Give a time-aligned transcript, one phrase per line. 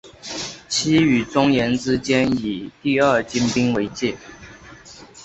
[0.67, 4.17] 西与中延之间以第二京滨为界。